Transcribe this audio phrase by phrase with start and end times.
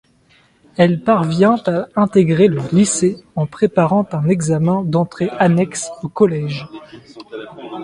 [0.77, 6.65] Elle parvient à intégrer le lycée en préparant un examen d'entrée annexe au collège.